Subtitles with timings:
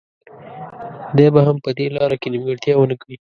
[1.17, 3.15] دی به هم په دې لاره کې نیمګړتیا ونه کړي.